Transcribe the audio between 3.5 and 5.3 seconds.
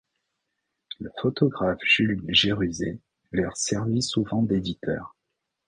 servit souvent d'éditeur.